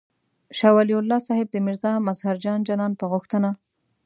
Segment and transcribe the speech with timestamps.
[0.57, 3.49] شاه ولي الله صاحب د میرزا مظهر جان جانان په غوښتنه.